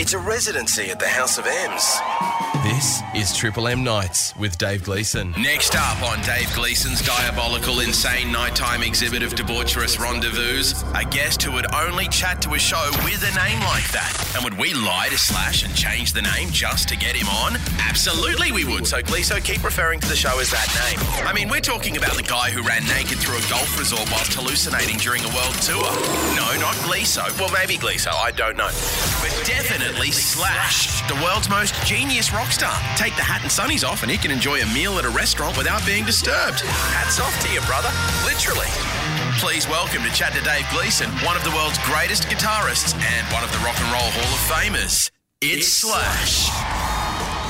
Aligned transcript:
It's 0.00 0.14
a 0.14 0.18
residency 0.18 0.88
at 0.90 0.98
the 0.98 1.06
House 1.06 1.36
of 1.36 1.44
M's. 1.46 2.00
This 2.64 3.02
is 3.14 3.36
Triple 3.36 3.68
M 3.68 3.84
Nights 3.84 4.34
with 4.36 4.56
Dave 4.56 4.84
Gleeson. 4.84 5.32
Next 5.32 5.76
up 5.76 6.02
on 6.02 6.22
Dave 6.22 6.50
Gleeson's 6.54 7.02
diabolical, 7.02 7.80
insane 7.80 8.32
nighttime 8.32 8.82
exhibit 8.82 9.22
of 9.22 9.34
debaucherous 9.34 9.98
rendezvous, 9.98 10.72
a 10.94 11.04
guest 11.04 11.42
who 11.42 11.52
would 11.52 11.72
only 11.74 12.08
chat 12.08 12.40
to 12.42 12.54
a 12.54 12.58
show 12.58 12.90
with 13.04 13.22
a 13.22 13.34
name 13.36 13.60
like 13.60 13.90
that. 13.92 14.32
And 14.34 14.44
would 14.44 14.56
we 14.56 14.72
lie 14.72 15.08
to 15.10 15.18
Slash 15.18 15.64
and 15.66 15.74
change 15.74 16.14
the 16.14 16.22
name 16.22 16.48
just 16.50 16.88
to 16.88 16.96
get 16.96 17.14
him 17.14 17.28
on? 17.28 17.56
Absolutely 17.80 18.52
we 18.52 18.64
would. 18.64 18.86
So 18.86 19.02
Gleeso, 19.02 19.44
keep 19.44 19.62
referring 19.62 20.00
to 20.00 20.08
the 20.08 20.16
show 20.16 20.40
as 20.40 20.50
that 20.50 20.68
name. 20.88 21.26
I 21.26 21.34
mean, 21.34 21.50
we're 21.50 21.60
talking 21.60 21.98
about 21.98 22.16
the 22.16 22.22
guy 22.22 22.50
who 22.50 22.62
ran 22.62 22.86
naked 22.86 23.18
through 23.18 23.36
a 23.36 23.48
golf 23.50 23.78
resort 23.78 24.08
whilst 24.10 24.32
hallucinating 24.32 24.96
during 24.96 25.22
a 25.24 25.32
world 25.34 25.56
tour. 25.60 25.84
No, 26.36 26.48
not 26.56 26.76
Gleeso. 26.88 27.28
Well, 27.38 27.52
maybe 27.52 27.76
Gleeso, 27.76 28.12
I 28.12 28.30
don't 28.30 28.56
know. 28.56 28.70
Definitely 29.44 30.10
Slash, 30.10 31.06
the 31.08 31.14
world's 31.14 31.48
most 31.48 31.74
genius 31.86 32.32
rock 32.32 32.52
star. 32.52 32.76
Take 32.96 33.16
the 33.16 33.22
hat 33.22 33.40
and 33.42 33.50
sunnies 33.50 33.86
off 33.86 34.02
and 34.02 34.10
he 34.10 34.18
can 34.18 34.30
enjoy 34.30 34.60
a 34.60 34.66
meal 34.74 34.98
at 34.98 35.04
a 35.04 35.08
restaurant 35.08 35.56
without 35.56 35.84
being 35.86 36.04
disturbed. 36.04 36.60
Hats 36.92 37.18
off 37.20 37.32
to 37.46 37.52
you, 37.52 37.60
brother. 37.62 37.90
Literally. 38.24 38.68
Please 39.38 39.66
welcome 39.66 40.02
to 40.02 40.12
chat 40.12 40.34
to 40.34 40.42
Dave 40.42 40.66
Gleeson, 40.70 41.08
one 41.24 41.36
of 41.36 41.44
the 41.44 41.50
world's 41.50 41.78
greatest 41.84 42.24
guitarists 42.24 42.92
and 43.00 43.26
one 43.32 43.42
of 43.42 43.50
the 43.52 43.58
Rock 43.58 43.80
and 43.80 43.90
Roll 43.92 44.10
Hall 44.12 44.34
of 44.34 44.42
Famers. 44.44 45.10
It's 45.40 45.68
Slash. 45.68 46.79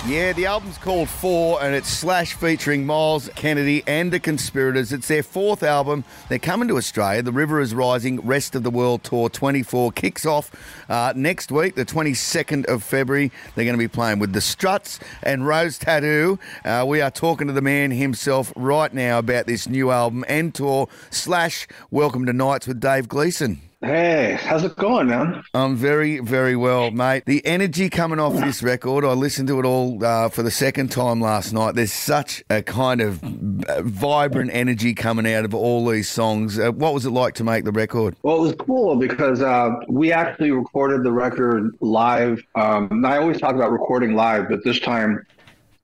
Yeah, 0.06 0.32
the 0.32 0.46
album's 0.46 0.78
called 0.78 1.10
Four, 1.10 1.62
and 1.62 1.74
it's 1.74 1.88
Slash 1.88 2.32
featuring 2.32 2.86
Myles 2.86 3.28
Kennedy 3.34 3.84
and 3.86 4.10
the 4.10 4.18
Conspirators. 4.18 4.95
It's 4.95 5.09
their 5.09 5.23
fourth 5.23 5.62
album. 5.62 6.04
They're 6.30 6.38
coming 6.38 6.68
to 6.68 6.78
Australia. 6.78 7.20
The 7.20 7.32
River 7.32 7.60
is 7.60 7.74
Rising 7.74 8.18
Rest 8.23 8.54
of 8.54 8.62
the 8.62 8.70
World 8.70 9.04
Tour 9.04 9.28
24 9.28 9.92
kicks 9.92 10.24
off 10.24 10.50
uh, 10.88 11.12
next 11.14 11.52
week, 11.52 11.74
the 11.74 11.84
22nd 11.84 12.64
of 12.64 12.82
February. 12.82 13.30
They're 13.54 13.66
going 13.66 13.76
to 13.76 13.78
be 13.78 13.88
playing 13.88 14.20
with 14.20 14.32
the 14.32 14.40
Struts 14.40 15.01
and 15.23 15.46
Rose 15.46 15.76
Tattoo. 15.76 16.38
Uh, 16.64 16.87
we 16.88 17.02
are 17.02 17.10
talking 17.10 17.46
to 17.48 17.52
the 17.52 17.60
man 17.60 17.90
himself 17.90 18.54
right 18.57 18.92
now 18.95 19.18
about 19.18 19.46
this 19.46 19.68
new 19.68 19.90
album 19.90 20.24
and 20.29 20.54
tour. 20.54 20.88
Slash, 21.10 21.68
welcome 21.90 22.24
to 22.24 22.32
Nights 22.32 22.66
with 22.66 22.80
Dave 22.80 23.07
Gleeson. 23.07 23.60
Hey, 23.82 24.36
how's 24.38 24.62
it 24.62 24.76
going, 24.76 25.06
man? 25.06 25.42
I'm 25.54 25.74
very, 25.74 26.18
very 26.18 26.54
well, 26.54 26.90
mate. 26.90 27.24
The 27.24 27.45
energy 27.46 27.88
coming 27.88 28.20
off 28.20 28.34
this 28.34 28.62
record, 28.62 29.06
I 29.06 29.12
listened 29.12 29.48
to 29.48 29.59
it 29.59 29.64
all 29.64 30.04
uh, 30.04 30.28
for 30.28 30.42
the 30.42 30.50
second 30.50 30.92
time 30.92 31.23
last 31.23 31.54
night. 31.54 31.76
There's 31.76 31.90
such 31.90 32.45
a 32.51 32.62
kind 32.62 33.01
of 33.01 33.24
uh, 33.24 33.80
vibrant 33.80 34.51
energy 34.52 34.92
coming 34.92 35.26
out 35.32 35.46
of 35.46 35.54
all 35.54 35.86
these 35.86 36.10
songs. 36.10 36.58
Uh, 36.58 36.73
what 36.73 36.92
was 36.92 37.06
it 37.06 37.10
like 37.10 37.32
to 37.36 37.45
make 37.45 37.64
the 37.64 37.73
record? 37.73 38.16
Well, 38.23 38.36
it 38.36 38.40
was 38.40 38.54
cool 38.58 38.96
because 38.96 39.40
uh, 39.40 39.70
we 39.88 40.12
actually 40.12 40.51
recorded 40.51 41.02
the 41.02 41.12
record 41.12 41.74
live. 41.80 42.42
Um, 42.56 43.02
I 43.06 43.16
always 43.16 43.40
talk 43.40 43.54
about 43.54 43.73
recording 43.73 44.14
live, 44.14 44.51
but 44.51 44.62
this 44.62 44.78
time 44.78 45.24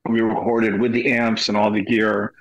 we 0.07 0.21
recorded 0.21 0.83
with 0.83 0.93
the 0.93 1.13
amps 1.13 1.49
and 1.49 1.57
all 1.57 1.71
the 1.71 1.83
gear 1.83 2.35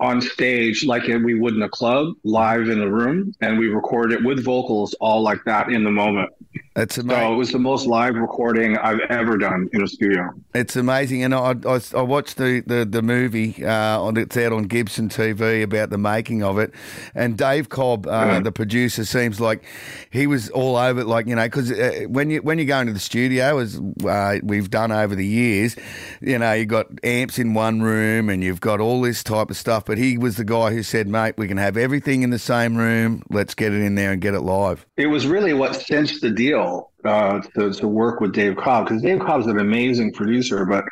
on 0.00 0.20
stage 0.20 0.84
like 0.84 1.04
we 1.06 1.34
would 1.34 1.54
in 1.54 1.62
a 1.62 1.68
club 1.68 2.14
live 2.24 2.68
in 2.68 2.80
the 2.80 2.90
room 2.90 3.32
and 3.40 3.58
we 3.58 3.68
recorded 3.68 4.18
it 4.20 4.24
with 4.24 4.44
vocals 4.44 4.92
all 5.00 5.22
like 5.22 5.38
that 5.44 5.68
in 5.70 5.84
the 5.84 5.90
moment 5.90 6.28
It's 6.74 6.96
so 6.96 7.02
amazing. 7.02 7.32
it 7.32 7.36
was 7.36 7.52
the 7.52 7.58
most 7.60 7.86
live 7.86 8.16
recording 8.16 8.76
i've 8.78 8.98
ever 9.08 9.38
done 9.38 9.68
in 9.72 9.82
a 9.82 9.86
studio 9.88 10.30
It's 10.52 10.74
amazing, 10.76 11.22
and 11.22 11.34
I, 11.34 11.54
I, 11.66 11.80
I 11.96 12.02
watched 12.02 12.36
the, 12.36 12.62
the, 12.66 12.84
the 12.84 13.02
movie 13.02 13.64
uh, 13.64 14.00
on 14.00 14.16
it's 14.16 14.36
out 14.36 14.52
on 14.52 14.64
Gibson 14.64 15.08
TV 15.08 15.62
about 15.62 15.90
the 15.90 15.98
making 15.98 16.42
of 16.44 16.58
it, 16.58 16.72
and 17.14 17.36
Dave 17.36 17.68
Cobb, 17.68 18.06
uh, 18.06 18.38
the 18.40 18.52
producer, 18.52 19.04
seems 19.04 19.40
like 19.40 19.64
he 20.10 20.26
was 20.28 20.50
all 20.50 20.76
over 20.76 21.00
it. 21.00 21.06
Like 21.06 21.26
you 21.26 21.34
know, 21.34 21.42
because 21.44 21.72
uh, 21.72 22.04
when 22.08 22.30
you 22.30 22.40
when 22.42 22.58
you 22.60 22.66
go 22.66 22.78
into 22.78 22.92
the 22.92 23.00
studio, 23.00 23.58
as 23.58 23.80
uh, 24.06 24.38
we've 24.44 24.70
done 24.70 24.92
over 24.92 25.16
the 25.16 25.26
years, 25.26 25.74
you 26.20 26.38
know, 26.38 26.52
you 26.52 26.60
have 26.60 26.68
got 26.68 26.86
amps 27.02 27.38
in 27.40 27.52
one 27.54 27.82
room 27.82 28.28
and 28.28 28.44
you've 28.44 28.60
got 28.60 28.78
all 28.80 29.00
this 29.02 29.24
type 29.24 29.50
of 29.50 29.56
stuff. 29.56 29.83
But 29.86 29.98
he 29.98 30.18
was 30.18 30.36
the 30.36 30.44
guy 30.44 30.72
who 30.72 30.82
said, 30.82 31.08
"Mate, 31.08 31.34
we 31.36 31.48
can 31.48 31.56
have 31.56 31.76
everything 31.76 32.22
in 32.22 32.30
the 32.30 32.38
same 32.38 32.76
room. 32.76 33.22
Let's 33.30 33.54
get 33.54 33.72
it 33.72 33.80
in 33.80 33.94
there 33.94 34.12
and 34.12 34.20
get 34.20 34.34
it 34.34 34.40
live." 34.40 34.86
it 34.96 35.06
was 35.06 35.26
really 35.26 35.54
what 35.54 35.74
cinched 35.74 36.20
the 36.20 36.30
deal 36.30 36.90
uh, 37.04 37.40
to, 37.56 37.72
to 37.72 37.88
work 37.88 38.20
with 38.20 38.32
Dave 38.32 38.56
Cobb 38.56 38.86
because 38.86 39.02
Dave 39.02 39.20
Cobb's 39.20 39.46
an 39.46 39.58
amazing 39.58 40.12
producer, 40.12 40.64
but 40.64 40.84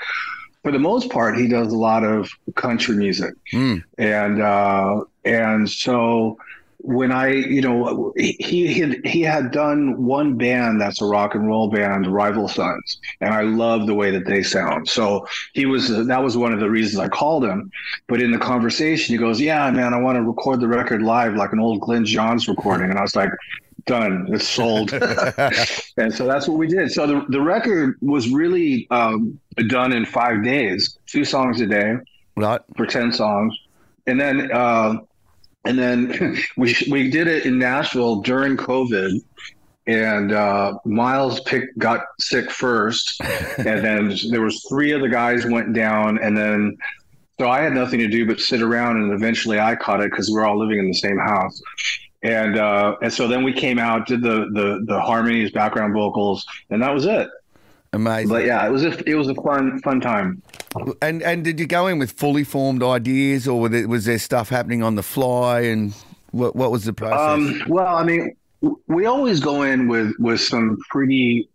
for 0.63 0.71
the 0.71 0.79
most 0.79 1.11
part, 1.11 1.37
he 1.37 1.49
does 1.49 1.73
a 1.73 1.77
lot 1.77 2.05
of 2.05 2.31
country 2.55 2.97
music, 2.97 3.35
and 3.99 4.41
uh, 4.41 5.01
and 5.25 5.69
so 5.69 6.39
when 6.85 7.13
I, 7.13 7.29
you 7.33 7.61
know, 7.61 8.13
he 8.17 8.33
he 8.33 8.81
had, 8.81 9.07
he 9.07 9.23
had 9.23 9.53
done 9.53 10.05
one 10.05 10.37
band 10.37 10.81
that's 10.81 11.01
a 11.01 11.05
rock 11.05 11.35
and 11.35 11.47
roll 11.47 11.71
band, 11.71 12.07
Rival 12.07 12.49
Sons, 12.49 12.99
and 13.21 13.33
I 13.33 13.43
love 13.43 13.87
the 13.87 13.95
way 13.95 14.11
that 14.11 14.27
they 14.27 14.43
sound. 14.43 14.89
So 14.89 15.27
he 15.55 15.65
was 15.65 15.89
that 16.07 16.23
was 16.23 16.37
one 16.37 16.53
of 16.53 16.61
the 16.61 16.69
reasons 16.69 16.99
I 16.99 17.09
called 17.09 17.45
him. 17.45 17.71
But 18.09 18.21
in 18.21 18.33
the 18.33 18.39
conversation, 18.39 19.15
he 19.15 19.19
goes, 19.19 19.41
"Yeah, 19.41 19.71
man, 19.71 19.95
I 19.95 20.01
want 20.01 20.17
to 20.17 20.23
record 20.23 20.61
the 20.61 20.69
record 20.69 21.03
live 21.03 21.35
like 21.37 21.53
an 21.53 21.61
old 21.61 21.81
Glyn 21.81 22.05
Johns 22.05 22.49
recording," 22.49 22.91
and 22.91 22.99
I 22.99 23.03
was 23.03 23.17
like. 23.17 23.31
Done. 23.85 24.29
It's 24.31 24.47
sold, 24.47 24.93
and 25.97 26.15
so 26.15 26.25
that's 26.25 26.47
what 26.47 26.57
we 26.57 26.69
did. 26.69 26.93
So 26.93 27.05
the 27.05 27.27
the 27.31 27.41
record 27.41 27.97
was 28.01 28.29
really 28.31 28.87
um, 28.93 29.41
done 29.67 29.93
in 29.93 30.07
five 30.07 30.45
days, 30.45 30.97
two 31.07 31.25
songs 31.25 31.61
a 31.61 31.67
day 31.67 31.97
Right? 32.37 32.61
for 32.77 32.87
10 32.87 33.13
songs 33.13 33.59
and 34.07 34.21
then 34.21 34.51
uh, 34.53 34.95
and 35.65 35.79
then 35.79 36.39
we 36.57 36.77
we 36.91 37.11
did 37.11 37.27
it 37.29 37.47
in 37.47 37.59
Nashville 37.59 38.21
during 38.21 38.57
COVID 38.57 39.21
and 39.87 40.33
uh, 40.33 40.79
Miles 40.85 41.41
picked 41.41 41.77
got 41.79 42.03
sick 42.21 42.51
first 42.51 43.21
and 43.59 43.85
then 43.85 44.15
there 44.31 44.43
was 44.43 44.65
three 44.69 44.93
of 44.93 45.01
the 45.01 45.09
guys 45.09 45.45
went 45.45 45.73
down 45.73 46.19
and 46.19 46.37
then 46.37 46.77
so 47.41 47.49
I 47.49 47.63
had 47.63 47.73
nothing 47.73 47.99
to 47.99 48.09
do 48.09 48.27
but 48.27 48.39
sit 48.39 48.63
around 48.63 48.99
and 48.99 49.13
eventually 49.13 49.59
I 49.59 49.75
caught 49.75 50.01
it 50.01 50.11
because 50.11 50.29
we 50.29 50.35
we're 50.35 50.45
all 50.45 50.59
living 50.59 50.79
in 50.79 50.87
the 50.87 50.95
same 50.95 51.19
house. 51.19 51.61
And 52.23 52.57
uh, 52.57 52.97
and 53.03 53.13
so 53.13 53.27
then 53.27 53.43
we 53.43 53.53
came 53.53 53.81
out 53.81 54.07
did 54.07 54.23
the 54.23 54.47
the 54.53 54.85
the 54.87 55.01
harmonies 55.01 55.51
background 55.51 55.93
vocals 55.93 56.47
and 56.71 56.81
that 56.81 56.95
was 56.95 57.05
it 57.05 57.29
Amazing. 57.95 58.29
but 58.29 58.45
yeah 58.47 58.67
it 58.67 58.71
was 58.71 58.85
a 58.85 59.09
it 59.09 59.15
was 59.15 59.29
a 59.29 59.35
fun 59.35 59.81
fun 59.83 60.01
time 60.01 60.43
And 61.03 61.23
and 61.23 61.45
did 61.45 61.61
you 61.61 61.67
go 61.67 61.87
in 61.87 61.99
with 61.99 62.13
fully 62.13 62.45
formed 62.45 62.83
ideas, 62.83 63.47
or 63.47 63.61
was 63.61 63.71
there, 63.71 63.89
was 63.89 64.05
there 64.07 64.19
stuff 64.19 64.49
happening 64.49 64.83
on 64.83 64.95
the 64.95 65.03
fly? 65.03 65.61
And 65.61 65.95
what 66.31 66.57
what 66.57 66.71
was 66.71 66.85
the 66.85 66.93
process? 66.93 67.19
Um, 67.21 67.63
well, 67.69 67.95
I 67.95 68.05
mean, 68.05 68.35
we 68.87 69.07
always 69.07 69.41
go 69.41 69.63
in 69.63 69.89
with 69.89 70.15
with 70.19 70.41
some 70.41 70.79
pretty 70.91 71.49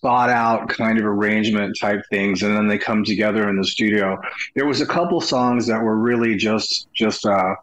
thought 0.00 0.30
out 0.30 0.68
kind 0.68 0.98
of 0.98 1.04
arrangement 1.04 1.76
type 1.80 2.02
things, 2.08 2.42
and 2.42 2.56
then 2.56 2.68
they 2.68 2.78
come 2.78 3.04
together 3.04 3.48
in 3.48 3.56
the 3.56 3.64
studio. 3.64 4.16
There 4.54 4.66
was 4.66 4.80
a 4.80 4.86
couple 4.86 5.20
songs 5.20 5.66
that 5.66 5.82
were 5.82 5.96
really 5.96 6.36
just 6.36 6.86
just 6.92 7.26
uh, 7.26 7.54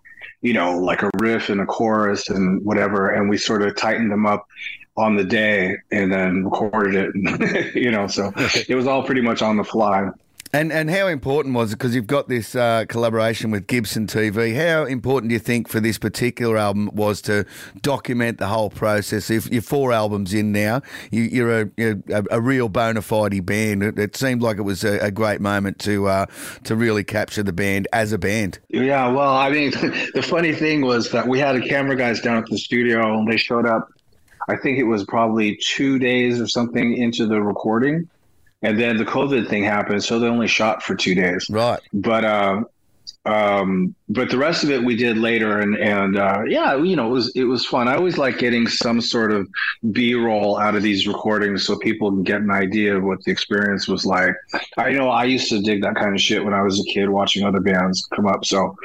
you 0.41 0.53
know 0.53 0.77
like 0.77 1.01
a 1.03 1.09
riff 1.17 1.49
and 1.49 1.61
a 1.61 1.65
chorus 1.65 2.29
and 2.29 2.63
whatever, 2.65 3.11
and 3.11 3.29
we 3.29 3.37
sort 3.37 3.61
of 3.61 3.75
tightened 3.77 4.11
them 4.11 4.25
up 4.25 4.45
on 4.97 5.15
the 5.15 5.23
day 5.23 5.77
and 5.91 6.11
then 6.11 6.45
recorded 6.45 7.13
it. 7.15 7.75
you 7.75 7.91
know, 7.91 8.07
so 8.07 8.31
it 8.67 8.75
was 8.75 8.87
all 8.87 9.03
pretty 9.03 9.21
much 9.21 9.41
on 9.41 9.57
the 9.57 9.63
fly. 9.63 10.09
and 10.53 10.71
and 10.71 10.89
how 10.89 11.07
important 11.07 11.53
was 11.53 11.71
it? 11.71 11.75
Because 11.75 11.93
you've 11.93 12.07
got 12.07 12.29
this 12.29 12.55
uh, 12.55 12.85
collaboration 12.89 13.51
with 13.51 13.67
Gibson 13.67 14.07
TV. 14.07 14.55
How 14.55 14.85
important 14.85 15.29
do 15.29 15.33
you 15.33 15.39
think 15.39 15.67
for 15.67 15.79
this 15.79 15.99
particular 15.99 16.57
album 16.57 16.89
was 16.93 17.21
to 17.23 17.45
document 17.81 18.39
the 18.39 18.47
whole 18.47 18.71
process? 18.71 19.29
If 19.29 19.51
you're 19.51 19.61
four 19.61 19.91
albums 19.93 20.33
in 20.33 20.51
now, 20.51 20.81
you, 21.11 21.23
you're 21.23 21.61
a 21.61 21.69
you're 21.77 21.99
a, 22.09 22.23
a 22.31 22.41
real 22.41 22.69
bona 22.69 23.01
fide 23.03 23.45
band. 23.45 23.83
It, 23.83 23.99
it 23.99 24.15
seemed 24.15 24.41
like 24.41 24.57
it 24.57 24.63
was 24.63 24.83
a, 24.83 24.97
a 24.99 25.11
great 25.11 25.41
moment 25.41 25.77
to 25.79 26.07
uh, 26.07 26.25
to 26.63 26.75
really 26.75 27.03
capture 27.03 27.43
the 27.43 27.53
band 27.53 27.87
as 27.93 28.13
a 28.13 28.17
band. 28.17 28.59
Yeah, 28.69 29.11
well, 29.11 29.35
I 29.35 29.51
mean, 29.51 29.71
the 30.15 30.25
funny 30.25 30.53
thing 30.53 30.81
was 30.81 31.11
that 31.11 31.27
we 31.27 31.39
had 31.39 31.55
a 31.55 31.61
camera 31.61 31.95
guys 31.95 32.19
down 32.19 32.37
at 32.37 32.45
the 32.49 32.57
studio, 32.57 33.19
and 33.19 33.31
they 33.31 33.37
showed 33.37 33.67
up. 33.67 33.89
I 34.47 34.55
think 34.55 34.77
it 34.77 34.83
was 34.83 35.03
probably 35.05 35.57
two 35.57 35.99
days 35.99 36.39
or 36.39 36.47
something 36.47 36.95
into 36.95 37.25
the 37.27 37.41
recording, 37.41 38.09
and 38.61 38.79
then 38.79 38.97
the 38.97 39.05
COVID 39.05 39.47
thing 39.47 39.63
happened, 39.63 40.03
so 40.03 40.19
they 40.19 40.27
only 40.27 40.47
shot 40.47 40.83
for 40.83 40.95
two 40.95 41.15
days. 41.15 41.47
Right. 41.49 41.79
But 41.93 42.25
um, 42.25 42.67
um, 43.27 43.93
but 44.07 44.29
the 44.29 44.37
rest 44.37 44.63
of 44.63 44.71
it 44.71 44.83
we 44.83 44.95
did 44.95 45.17
later, 45.17 45.59
and 45.59 45.75
and 45.75 46.17
uh, 46.17 46.43
yeah, 46.47 46.75
you 46.77 46.95
know, 46.95 47.07
it 47.07 47.11
was 47.11 47.35
it 47.35 47.43
was 47.43 47.65
fun. 47.65 47.87
I 47.87 47.95
always 47.95 48.17
like 48.17 48.37
getting 48.37 48.67
some 48.67 49.01
sort 49.01 49.33
of 49.33 49.47
B 49.91 50.13
roll 50.13 50.57
out 50.57 50.75
of 50.75 50.83
these 50.83 51.07
recordings 51.07 51.65
so 51.65 51.77
people 51.77 52.09
can 52.09 52.23
get 52.23 52.41
an 52.41 52.51
idea 52.51 52.95
of 52.95 53.03
what 53.03 53.21
the 53.23 53.31
experience 53.31 53.87
was 53.87 54.05
like. 54.05 54.33
I 54.77 54.91
know 54.91 55.09
I 55.09 55.25
used 55.25 55.49
to 55.49 55.61
dig 55.61 55.81
that 55.81 55.95
kind 55.95 56.15
of 56.15 56.21
shit 56.21 56.43
when 56.43 56.53
I 56.53 56.61
was 56.61 56.79
a 56.79 56.83
kid 56.85 57.09
watching 57.09 57.45
other 57.45 57.59
bands 57.59 58.07
come 58.15 58.27
up. 58.27 58.45
So 58.45 58.75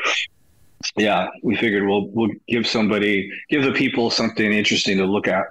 yeah, 0.96 1.28
we 1.42 1.56
figured 1.56 1.86
we'll 1.86 2.08
we'll 2.08 2.30
give 2.48 2.66
somebody 2.66 3.30
give 3.48 3.62
the 3.62 3.72
people 3.72 4.10
something 4.10 4.52
interesting 4.52 4.98
to 4.98 5.04
look 5.04 5.28
at. 5.28 5.46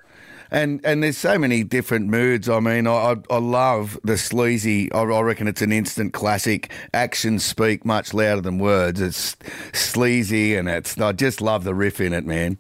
And 0.54 0.81
and 0.83 1.01
there's 1.01 1.18
so 1.18 1.38
many 1.38 1.63
different 1.63 2.10
moods. 2.10 2.50
I 2.50 2.60
mean, 2.60 2.86
I 2.86 3.16
I, 3.30 3.38
love 3.38 3.98
the 4.04 4.18
sleazy. 4.18 4.92
I, 4.92 5.01
I 5.01 5.22
reckon 5.22 5.48
it's 5.48 5.62
an 5.62 5.72
instant 5.72 6.13
classic. 6.13 6.72
Actions 6.94 7.45
speak 7.45 7.86
much 7.86 8.13
louder 8.13 8.42
than 8.42 8.60
words. 8.60 9.00
It's 9.00 9.38
sleazy, 9.72 10.56
and 10.56 10.68
it's. 10.68 11.00
I 11.00 11.13
just 11.13 11.39
love 11.39 11.63
the 11.63 11.74
riff 11.74 12.01
in 12.01 12.12
it, 12.12 12.25
man. 12.25 12.57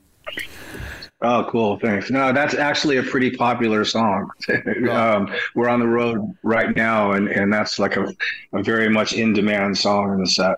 Oh, 1.23 1.45
cool. 1.49 1.77
Thanks. 1.77 2.09
No, 2.09 2.33
that's 2.33 2.55
actually 2.55 2.97
a 2.97 3.03
pretty 3.03 3.29
popular 3.31 3.85
song. 3.85 4.31
um, 4.89 5.31
we're 5.53 5.69
on 5.69 5.79
the 5.79 5.87
road 5.87 6.35
right 6.41 6.75
now, 6.75 7.11
and, 7.11 7.27
and 7.27 7.53
that's 7.53 7.77
like 7.77 7.95
a, 7.95 8.11
a 8.53 8.63
very 8.63 8.89
much 8.89 9.13
in 9.13 9.31
demand 9.33 9.77
song 9.77 10.13
in 10.13 10.19
the 10.19 10.27
set. 10.27 10.55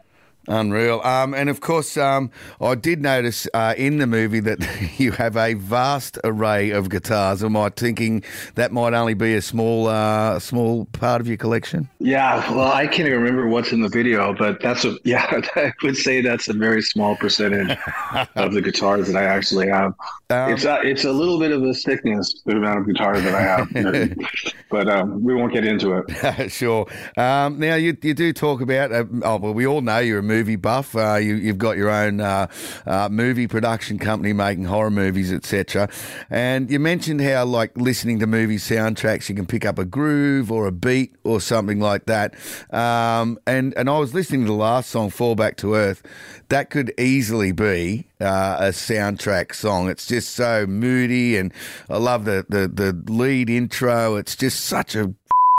Unreal. 0.48 1.00
Um, 1.01 1.34
and 1.34 1.50
of 1.50 1.62
course, 1.62 1.95
um, 1.95 2.30
I 2.60 2.75
did 2.75 3.01
notice 3.01 3.48
uh, 3.54 3.75
in 3.78 3.98
the 4.00 4.07
movie 4.07 4.42
that 4.42 4.60
you 5.00 5.12
have 5.12 5.38
a 5.38 5.54
vast 5.54 6.18
array 6.24 6.72
of 6.72 6.90
guitars. 6.90 7.44
Am 7.44 7.56
I 7.56 7.69
thinking 7.69 8.24
that 8.56 8.72
might 8.72 8.94
only 8.94 9.13
be 9.13 9.36
a 9.36 9.42
small, 9.42 9.88
uh, 9.88 10.40
small 10.40 10.86
part 10.86 11.22
of 11.22 11.28
your 11.28 11.38
collection? 11.38 11.90
Yeah. 12.00 12.51
Well, 12.54 12.72
I 12.74 12.88
can't 12.88 13.07
even 13.07 13.22
remember 13.22 13.48
what's 13.48 13.72
in 13.72 13.81
the 13.81 13.90
video, 13.90 14.34
but 14.34 14.62
that's 14.62 14.84
a 14.84 14.98
yeah. 15.06 15.42
I 15.56 15.72
would 15.81 15.95
say 15.95 16.22
that's 16.22 16.50
a 16.50 16.54
very 16.54 16.81
small 16.81 17.16
percentage 17.16 17.78
of 18.36 18.54
the 18.54 18.62
guitars 18.62 19.07
that 19.07 19.16
I 19.16 19.24
actually 19.24 19.69
have. 19.69 19.94
Um, 20.30 20.51
it's 20.51 20.66
a, 20.66 20.81
it's 20.81 21.06
a 21.06 21.12
little 21.12 21.40
bit 21.40 21.51
of 21.51 21.63
a 21.63 21.74
sickness 21.74 22.42
the 22.45 22.57
amount 22.57 22.80
of 22.80 22.88
guitars 22.88 23.24
that 23.24 23.36
I 23.36 23.42
have, 23.42 24.50
but 24.69 24.90
um, 24.90 25.24
we 25.24 25.34
won't 25.34 25.54
get 25.54 25.66
into 25.66 25.94
it. 25.94 26.51
sure. 26.51 26.88
Um, 27.16 27.60
now 27.60 27.75
you 27.75 27.95
you 28.01 28.13
do 28.13 28.34
talk 28.34 28.60
about. 28.60 28.92
Uh, 28.92 29.06
oh 29.24 29.38
well, 29.38 29.54
we 29.54 29.66
all 29.66 29.81
know 29.81 30.00
you're 30.00 30.19
a 30.19 30.24
movie 30.33 30.56
buff. 30.56 30.95
Uh, 30.95 31.15
you, 31.15 31.47
have 31.47 31.59
got 31.59 31.77
your 31.77 31.89
own 31.89 32.19
uh, 32.19 32.47
uh, 32.88 33.07
movie 33.09 33.47
production 33.47 34.00
company 34.00 34.33
making 34.33 34.65
horror 34.65 34.89
movies, 34.89 35.31
etc. 35.31 35.88
And 36.30 36.71
you 36.71 36.80
mentioned 36.80 37.21
how, 37.21 37.45
like, 37.45 37.77
listening 37.77 38.19
to 38.19 38.27
movie 38.27 38.57
soundtracks, 38.57 39.30
you 39.30 39.35
can 39.35 39.45
pick 39.45 39.63
up 39.63 39.77
a 39.77 39.85
groove 39.85 40.51
or 40.51 40.65
a 40.65 40.71
beat 40.71 41.15
or 41.24 41.39
something 41.39 41.80
like 41.80 42.06
that. 42.06 42.33
Um, 42.71 43.39
and 43.45 43.74
and 43.77 43.89
I 43.89 44.00
was 44.00 44.13
listening 44.13 44.41
to 44.41 44.47
the 44.47 44.53
last 44.53 44.89
song, 44.89 45.09
"Fall 45.12 45.35
Back 45.35 45.57
to 45.57 45.75
Earth." 45.75 46.01
That 46.50 46.69
could 46.69 46.94
easily 47.00 47.51
be 47.51 48.06
uh, 48.19 48.57
a 48.59 48.69
soundtrack 48.69 49.53
song. 49.53 49.89
It's 49.89 50.07
just 50.07 50.33
so 50.33 50.65
moody, 50.65 51.38
and 51.38 51.53
I 51.89 51.97
love 51.97 52.25
the 52.25 52.45
the, 52.50 52.68
the 52.68 53.12
lead 53.12 53.50
intro. 53.50 54.15
It's 54.15 54.35
just 54.35 54.62
such 54.65 54.95
a 54.95 55.13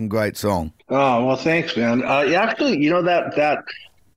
great 0.08 0.36
song. 0.36 0.72
Oh 0.88 1.24
well, 1.24 1.36
thanks, 1.36 1.76
man. 1.76 2.02
Uh, 2.02 2.32
actually, 2.36 2.78
you 2.82 2.90
know 2.90 3.02
that 3.02 3.36
that 3.36 3.64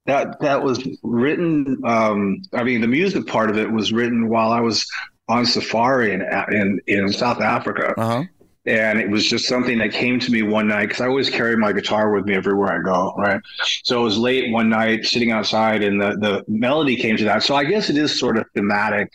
that 0.08 0.40
that 0.40 0.64
was 0.64 0.88
written. 1.04 1.80
Um, 1.86 2.42
I 2.54 2.64
mean, 2.64 2.82
the 2.82 2.88
music 2.88 3.28
part 3.28 3.50
of 3.50 3.58
it 3.58 3.72
was 3.72 3.92
written 3.92 4.30
while 4.30 4.52
I 4.52 4.62
was 4.62 4.86
on 5.28 5.46
safari 5.46 6.14
in 6.14 6.22
in, 6.52 6.82
in 6.88 7.14
South 7.14 7.42
Africa. 7.42 7.94
Uh-huh. 7.98 8.24
And 8.66 9.00
it 9.00 9.10
was 9.10 9.26
just 9.26 9.48
something 9.48 9.78
that 9.78 9.94
came 9.94 10.20
to 10.20 10.30
me 10.30 10.42
one 10.42 10.68
night 10.68 10.88
because 10.88 11.00
I 11.00 11.08
always 11.08 11.30
carry 11.30 11.56
my 11.56 11.72
guitar 11.72 12.12
with 12.12 12.26
me 12.26 12.36
everywhere 12.36 12.78
I 12.78 12.84
go, 12.84 13.14
right? 13.18 13.40
So 13.84 14.02
it 14.02 14.04
was 14.04 14.18
late 14.18 14.52
one 14.52 14.68
night, 14.68 15.06
sitting 15.06 15.32
outside, 15.32 15.84
and 15.84 16.02
the 16.02 16.18
the 16.18 16.44
melody 16.50 16.98
came 16.98 17.16
to 17.18 17.24
that. 17.26 17.44
So 17.44 17.56
I 17.56 17.64
guess 17.64 17.90
it 17.90 17.98
is 17.98 18.20
sort 18.20 18.38
of 18.38 18.46
thematic, 18.54 19.12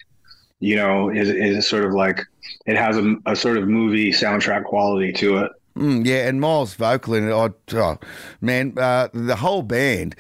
you 0.60 0.76
know, 0.76 1.10
is 1.10 1.28
is 1.28 1.68
sort 1.68 1.84
of 1.84 1.92
like 1.92 2.22
it 2.66 2.76
has 2.76 2.96
a, 2.96 3.14
a 3.26 3.36
sort 3.36 3.58
of 3.58 3.68
movie 3.68 4.10
soundtrack 4.10 4.64
quality 4.64 5.12
to 5.14 5.38
it. 5.38 5.52
Mm, 5.76 6.06
yeah, 6.06 6.28
and 6.28 6.38
Miles' 6.38 6.74
vocal 6.74 7.14
in 7.14 7.28
it, 7.28 7.32
oh, 7.32 7.54
oh 7.72 7.98
man, 8.42 8.74
uh, 8.76 9.08
the 9.14 9.36
whole 9.36 9.62
band, 9.62 10.14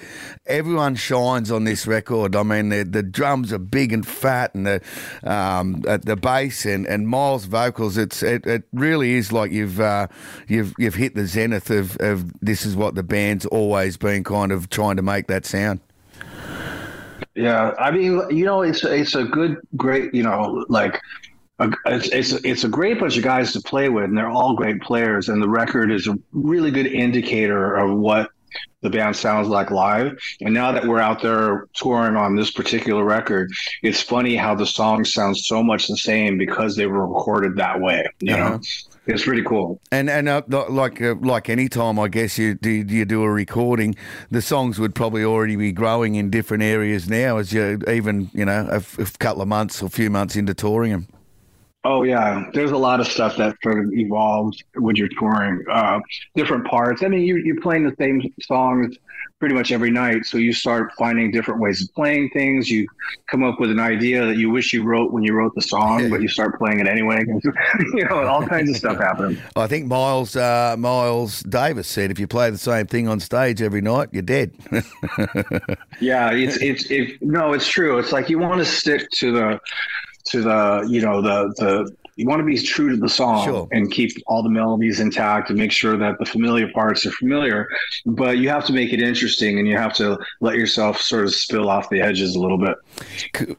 everyone 0.46 0.94
shines 0.94 1.50
on 1.50 1.64
this 1.64 1.86
record. 1.86 2.34
I 2.34 2.42
mean, 2.42 2.70
the, 2.70 2.84
the 2.84 3.02
drums 3.02 3.52
are 3.52 3.58
big 3.58 3.92
and 3.92 4.06
fat, 4.06 4.54
and 4.54 4.66
the 4.66 4.80
um, 5.24 5.82
the 5.82 6.16
bass 6.16 6.64
and, 6.64 6.86
and 6.86 7.06
Miles' 7.06 7.44
vocals. 7.44 7.98
It's 7.98 8.22
it, 8.22 8.46
it 8.46 8.62
really 8.72 9.12
is 9.12 9.30
like 9.30 9.52
you've 9.52 9.78
uh, 9.78 10.08
you've 10.48 10.72
you've 10.78 10.94
hit 10.94 11.14
the 11.14 11.26
zenith 11.26 11.68
of, 11.70 11.98
of 12.00 12.32
this 12.40 12.64
is 12.64 12.74
what 12.74 12.94
the 12.94 13.02
band's 13.02 13.44
always 13.46 13.98
been 13.98 14.24
kind 14.24 14.52
of 14.52 14.70
trying 14.70 14.96
to 14.96 15.02
make 15.02 15.26
that 15.26 15.44
sound. 15.44 15.80
Yeah, 17.34 17.72
I 17.78 17.90
mean, 17.90 18.22
you 18.30 18.44
know, 18.44 18.62
it's 18.62 18.84
it's 18.84 19.14
a 19.14 19.24
good, 19.24 19.56
great, 19.76 20.14
you 20.14 20.22
know, 20.22 20.64
like 20.68 21.00
it's, 21.60 22.08
it's 22.08 22.32
it's 22.44 22.64
a 22.64 22.68
great 22.68 22.98
bunch 22.98 23.16
of 23.16 23.22
guys 23.22 23.52
to 23.52 23.60
play 23.60 23.88
with, 23.88 24.04
and 24.04 24.16
they're 24.16 24.30
all 24.30 24.54
great 24.54 24.80
players. 24.82 25.28
And 25.28 25.42
the 25.42 25.48
record 25.48 25.90
is 25.90 26.06
a 26.06 26.18
really 26.32 26.70
good 26.70 26.86
indicator 26.86 27.74
of 27.76 27.96
what 27.96 28.30
the 28.82 28.90
band 28.90 29.16
sounds 29.16 29.48
like 29.48 29.70
live. 29.70 30.18
And 30.40 30.52
now 30.52 30.72
that 30.72 30.84
we're 30.84 31.00
out 31.00 31.22
there 31.22 31.68
touring 31.74 32.16
on 32.16 32.36
this 32.36 32.50
particular 32.50 33.04
record, 33.04 33.50
it's 33.82 34.02
funny 34.02 34.36
how 34.36 34.54
the 34.54 34.66
songs 34.66 35.12
sound 35.12 35.36
so 35.36 35.62
much 35.62 35.88
the 35.88 35.96
same 35.96 36.36
because 36.36 36.76
they 36.76 36.86
were 36.86 37.06
recorded 37.06 37.56
that 37.56 37.80
way. 37.80 38.04
You 38.20 38.34
uh-huh. 38.34 38.48
know. 38.50 38.60
It's 39.04 39.24
pretty 39.24 39.42
cool, 39.42 39.80
and 39.90 40.08
and 40.08 40.28
uh, 40.28 40.42
like 40.48 41.02
uh, 41.02 41.16
like 41.16 41.48
any 41.48 41.68
time, 41.68 41.98
I 41.98 42.06
guess 42.06 42.38
you 42.38 42.54
do 42.54 42.70
you 42.70 43.04
do 43.04 43.24
a 43.24 43.30
recording, 43.32 43.96
the 44.30 44.40
songs 44.40 44.78
would 44.78 44.94
probably 44.94 45.24
already 45.24 45.56
be 45.56 45.72
growing 45.72 46.14
in 46.14 46.30
different 46.30 46.62
areas 46.62 47.08
now, 47.08 47.38
as 47.38 47.52
you 47.52 47.80
even 47.88 48.30
you 48.32 48.44
know 48.44 48.68
a, 48.70 49.02
a 49.02 49.06
couple 49.18 49.42
of 49.42 49.48
months 49.48 49.82
or 49.82 49.86
a 49.86 49.90
few 49.90 50.08
months 50.08 50.36
into 50.36 50.54
touring 50.54 50.92
them. 50.92 51.08
Oh 51.84 52.04
yeah, 52.04 52.48
there's 52.54 52.70
a 52.70 52.76
lot 52.76 53.00
of 53.00 53.08
stuff 53.08 53.36
that 53.38 53.56
sort 53.62 53.80
of 53.80 53.92
evolves 53.92 54.62
when 54.76 54.94
you're 54.94 55.08
touring. 55.18 55.64
Uh, 55.68 55.98
different 56.36 56.64
parts. 56.66 57.02
I 57.02 57.08
mean, 57.08 57.22
you, 57.22 57.38
you're 57.38 57.60
playing 57.60 57.84
the 57.84 57.94
same 57.98 58.22
songs 58.40 58.96
pretty 59.40 59.56
much 59.56 59.72
every 59.72 59.90
night, 59.90 60.24
so 60.24 60.38
you 60.38 60.52
start 60.52 60.92
finding 60.96 61.32
different 61.32 61.60
ways 61.60 61.82
of 61.82 61.92
playing 61.96 62.30
things. 62.30 62.70
You 62.70 62.86
come 63.28 63.42
up 63.42 63.58
with 63.58 63.72
an 63.72 63.80
idea 63.80 64.24
that 64.24 64.36
you 64.36 64.50
wish 64.50 64.72
you 64.72 64.84
wrote 64.84 65.10
when 65.10 65.24
you 65.24 65.32
wrote 65.32 65.52
the 65.56 65.62
song, 65.62 66.08
but 66.08 66.22
you 66.22 66.28
start 66.28 66.56
playing 66.56 66.78
it 66.78 66.86
anyway. 66.86 67.24
you 67.94 68.04
know, 68.04 68.24
all 68.28 68.46
kinds 68.46 68.70
of 68.70 68.76
stuff 68.76 68.98
happens. 68.98 69.40
I 69.56 69.66
think 69.66 69.86
Miles 69.86 70.36
uh, 70.36 70.76
Miles 70.78 71.40
Davis 71.40 71.88
said, 71.88 72.12
if 72.12 72.20
you 72.20 72.28
play 72.28 72.50
the 72.50 72.58
same 72.58 72.86
thing 72.86 73.08
on 73.08 73.18
stage 73.18 73.60
every 73.60 73.80
night, 73.80 74.10
you're 74.12 74.22
dead. 74.22 74.54
yeah, 76.00 76.30
it's 76.30 76.58
it's 76.58 76.88
it, 76.92 77.20
no, 77.20 77.52
it's 77.52 77.66
true. 77.66 77.98
It's 77.98 78.12
like 78.12 78.30
you 78.30 78.38
want 78.38 78.60
to 78.60 78.64
stick 78.64 79.10
to 79.14 79.32
the 79.32 79.60
to 80.26 80.42
the 80.42 80.86
you 80.88 81.00
know 81.00 81.20
the 81.20 81.52
the 81.58 81.92
you 82.16 82.26
want 82.26 82.40
to 82.40 82.44
be 82.44 82.58
true 82.58 82.90
to 82.90 82.96
the 82.96 83.08
song 83.08 83.44
sure. 83.44 83.68
and 83.72 83.90
keep 83.90 84.12
all 84.26 84.42
the 84.42 84.48
melodies 84.48 85.00
intact 85.00 85.50
and 85.50 85.58
make 85.58 85.72
sure 85.72 85.96
that 85.96 86.18
the 86.18 86.26
familiar 86.26 86.70
parts 86.72 87.06
are 87.06 87.10
familiar 87.12 87.68
but 88.04 88.36
you 88.38 88.48
have 88.48 88.64
to 88.66 88.72
make 88.72 88.92
it 88.92 89.00
interesting 89.00 89.58
and 89.58 89.66
you 89.66 89.76
have 89.76 89.94
to 89.94 90.16
let 90.40 90.54
yourself 90.56 91.00
sort 91.00 91.24
of 91.24 91.34
spill 91.34 91.68
off 91.70 91.88
the 91.90 92.00
edges 92.00 92.36
a 92.36 92.40
little 92.40 92.58
bit. 92.58 92.76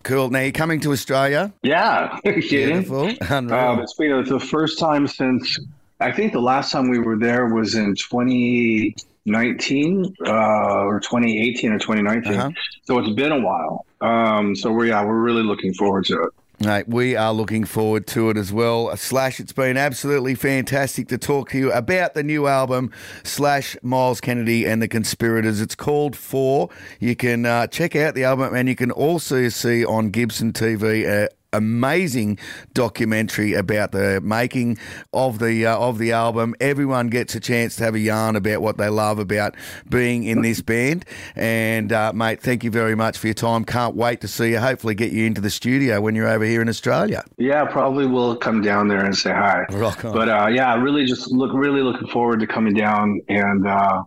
Cool 0.03 0.29
now 0.29 0.39
you're 0.39 0.51
coming 0.51 0.79
to 0.81 0.91
australia? 0.91 1.51
Yeah. 1.63 2.19
Beautiful. 2.23 3.11
Um, 3.33 3.79
it's 3.79 3.95
been 3.95 4.23
the 4.25 4.39
first 4.39 4.77
time 4.79 5.07
since 5.07 5.57
i 5.99 6.11
think 6.11 6.33
the 6.33 6.39
last 6.39 6.71
time 6.71 6.89
we 6.89 6.99
were 6.99 7.17
there 7.17 7.47
was 7.47 7.73
in 7.75 7.95
2019 7.95 10.15
uh, 10.25 10.29
or 10.29 10.99
2018 10.99 11.71
or 11.71 11.79
2019 11.79 12.33
uh-huh. 12.33 12.51
so 12.83 12.99
it's 12.99 13.09
been 13.11 13.31
a 13.31 13.39
while. 13.39 13.85
Um, 14.01 14.55
so 14.55 14.71
we're 14.71 14.87
yeah 14.87 15.03
we're 15.03 15.21
really 15.21 15.43
looking 15.43 15.73
forward 15.73 16.05
to 16.05 16.23
it 16.23 16.29
Mate, 16.63 16.87
we 16.87 17.17
are 17.17 17.33
looking 17.33 17.65
forward 17.65 18.07
to 18.07 18.29
it 18.29 18.37
as 18.37 18.53
well. 18.53 18.95
Slash, 18.95 19.41
it's 19.41 19.51
been 19.51 19.75
absolutely 19.75 20.33
fantastic 20.33 21.09
to 21.09 21.17
talk 21.17 21.49
to 21.49 21.57
you 21.57 21.73
about 21.73 22.13
the 22.13 22.23
new 22.23 22.47
album, 22.47 22.89
Slash 23.23 23.75
Myles 23.81 24.21
Kennedy 24.21 24.65
and 24.65 24.81
the 24.81 24.87
Conspirators. 24.87 25.59
It's 25.59 25.75
called 25.75 26.15
Four. 26.15 26.69
You 27.01 27.17
can 27.17 27.45
uh, 27.45 27.67
check 27.67 27.97
out 27.97 28.15
the 28.15 28.23
album 28.23 28.55
and 28.55 28.69
you 28.69 28.77
can 28.77 28.91
also 28.91 29.49
see 29.49 29.83
on 29.83 30.09
Gibson 30.09 30.53
TV. 30.53 31.25
Uh, 31.25 31.27
amazing 31.53 32.39
documentary 32.73 33.53
about 33.53 33.91
the 33.91 34.19
making 34.21 34.77
of 35.13 35.39
the 35.39 35.65
uh, 35.65 35.77
of 35.77 35.97
the 35.97 36.11
album. 36.11 36.55
Everyone 36.59 37.07
gets 37.07 37.35
a 37.35 37.39
chance 37.39 37.75
to 37.77 37.83
have 37.83 37.95
a 37.95 37.99
yarn 37.99 38.35
about 38.35 38.61
what 38.61 38.77
they 38.77 38.89
love 38.89 39.19
about 39.19 39.55
being 39.89 40.23
in 40.23 40.41
this 40.41 40.61
band. 40.61 41.05
And 41.35 41.91
uh, 41.91 42.13
mate, 42.13 42.41
thank 42.41 42.63
you 42.63 42.71
very 42.71 42.95
much 42.95 43.17
for 43.17 43.27
your 43.27 43.33
time. 43.33 43.63
Can't 43.63 43.95
wait 43.95 44.21
to 44.21 44.27
see 44.27 44.51
you. 44.51 44.59
Hopefully, 44.59 44.95
get 44.95 45.11
you 45.11 45.25
into 45.25 45.41
the 45.41 45.49
studio 45.49 46.01
when 46.01 46.15
you're 46.15 46.27
over 46.27 46.45
here 46.45 46.61
in 46.61 46.69
Australia. 46.69 47.23
Yeah, 47.37 47.65
probably 47.65 48.07
will 48.07 48.35
come 48.35 48.61
down 48.61 48.87
there 48.87 49.05
and 49.05 49.15
say 49.15 49.31
hi. 49.31 49.65
Rock 49.69 50.03
on. 50.05 50.13
But 50.13 50.29
uh, 50.29 50.47
yeah, 50.47 50.75
really 50.75 51.05
just 51.05 51.31
look 51.31 51.53
really 51.53 51.81
looking 51.81 52.07
forward 52.07 52.39
to 52.39 52.47
coming 52.47 52.73
down 52.73 53.21
and 53.29 53.67
uh, 53.67 54.03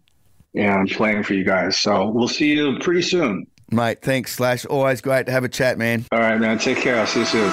and 0.55 0.91
playing 0.91 1.23
for 1.23 1.35
you 1.35 1.45
guys. 1.45 1.79
So 1.79 2.07
we'll 2.09 2.29
see 2.29 2.53
you 2.53 2.79
pretty 2.81 3.03
soon. 3.03 3.47
Mate, 3.71 4.01
thanks, 4.01 4.35
Slash. 4.35 4.65
Always 4.65 5.01
great 5.01 5.27
to 5.27 5.33
have 5.33 5.43
a 5.45 5.49
chat, 5.49 5.77
man. 5.77 6.05
All 6.13 6.21
right, 6.21 6.39
man. 6.39 6.59
Take 6.59 6.79
care. 6.79 7.01
I'll 7.01 7.07
see 7.07 7.21
you 7.21 7.27
soon. 7.27 7.51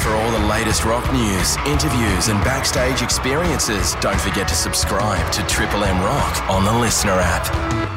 For 0.00 0.10
all 0.10 0.30
the 0.32 0.46
latest 0.46 0.84
rock 0.84 1.04
news, 1.12 1.56
interviews, 1.66 2.28
and 2.28 2.42
backstage 2.42 3.02
experiences, 3.02 3.94
don't 4.00 4.20
forget 4.20 4.48
to 4.48 4.54
subscribe 4.54 5.30
to 5.32 5.46
Triple 5.46 5.84
M 5.84 6.00
Rock 6.02 6.50
on 6.50 6.64
the 6.64 6.70
LiSTNR 6.70 7.20
app. 7.20 7.91